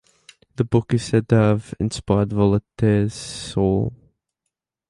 [0.55, 3.93] The book is said to have inspired Voltaire's "Saul".